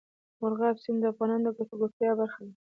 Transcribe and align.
مورغاب 0.39 0.75
سیند 0.83 0.99
د 1.01 1.05
افغانانو 1.13 1.45
د 1.55 1.57
ګټورتیا 1.57 2.11
برخه 2.19 2.41
ده. 2.47 2.53